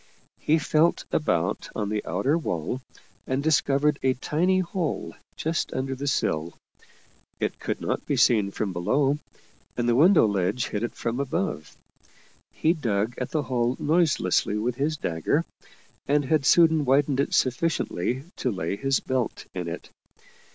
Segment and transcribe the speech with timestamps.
[0.39, 2.81] He felt about on the outer wall
[3.27, 6.55] and discovered a tiny hole just under the sill.
[7.39, 9.19] It could not be seen from below,
[9.77, 11.77] and the window ledge hid it from above.
[12.51, 15.45] He dug at the hole noiselessly with his dagger,
[16.07, 19.91] and had soon widened it sufficiently to lay his belt in it.